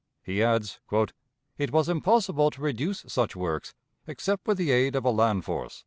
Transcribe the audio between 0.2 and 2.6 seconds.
He adds, "It was impossible